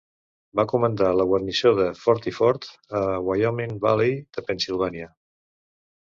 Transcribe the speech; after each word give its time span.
Va 0.59 0.63
comandar 0.69 1.09
la 1.17 1.25
guarnició 1.31 1.73
de 1.79 1.83
Forty 1.99 2.33
Fort 2.37 2.65
a 2.99 3.01
Wyoming 3.27 3.75
Valley 3.83 4.15
de 4.39 4.45
Pennsilvània. 4.49 5.11